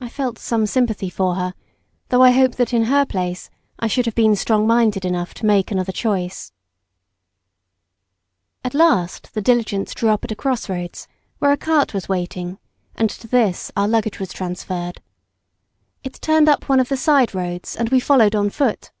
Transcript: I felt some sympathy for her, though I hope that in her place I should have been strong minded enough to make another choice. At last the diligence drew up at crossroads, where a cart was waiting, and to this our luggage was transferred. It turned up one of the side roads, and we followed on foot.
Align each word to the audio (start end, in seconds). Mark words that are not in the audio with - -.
I 0.00 0.08
felt 0.08 0.38
some 0.38 0.64
sympathy 0.64 1.10
for 1.10 1.34
her, 1.34 1.54
though 2.08 2.22
I 2.22 2.30
hope 2.30 2.54
that 2.54 2.72
in 2.72 2.84
her 2.84 3.04
place 3.04 3.50
I 3.76 3.88
should 3.88 4.06
have 4.06 4.14
been 4.14 4.36
strong 4.36 4.64
minded 4.64 5.04
enough 5.04 5.34
to 5.34 5.44
make 5.44 5.72
another 5.72 5.90
choice. 5.90 6.52
At 8.62 8.74
last 8.74 9.34
the 9.34 9.40
diligence 9.42 9.92
drew 9.92 10.10
up 10.10 10.22
at 10.24 10.38
crossroads, 10.38 11.08
where 11.40 11.50
a 11.50 11.56
cart 11.56 11.92
was 11.94 12.08
waiting, 12.08 12.60
and 12.94 13.10
to 13.10 13.26
this 13.26 13.72
our 13.76 13.88
luggage 13.88 14.20
was 14.20 14.32
transferred. 14.32 15.00
It 16.04 16.22
turned 16.22 16.48
up 16.48 16.68
one 16.68 16.78
of 16.78 16.88
the 16.88 16.96
side 16.96 17.34
roads, 17.34 17.74
and 17.74 17.88
we 17.88 17.98
followed 17.98 18.36
on 18.36 18.50
foot. 18.50 18.92